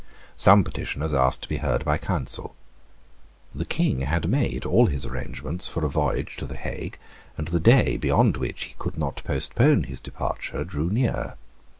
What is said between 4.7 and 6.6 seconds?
his arrangements for a voyage to the